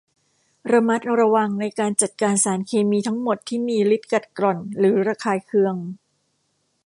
[0.71, 5.75] ระมัดระวังในการจัดการสารเคมีทั้งหมดที่มีฤทธิ์กัดกร่อนหรือระคายเคือง